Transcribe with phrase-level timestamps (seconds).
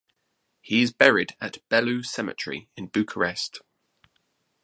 [0.61, 3.61] He is buried at Bellu Cemetery in Bucharest.